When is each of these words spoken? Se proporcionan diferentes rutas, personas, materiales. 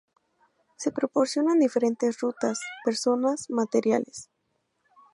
Se 0.77 0.89
proporcionan 0.91 1.59
diferentes 1.59 2.21
rutas, 2.21 2.59
personas, 2.83 3.51
materiales. 3.51 4.31